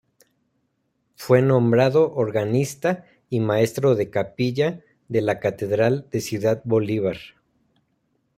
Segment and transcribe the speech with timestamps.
[1.15, 7.17] Fue nombrado organista y maestro de Capilla de la Catedral de Ciudad Bolívar.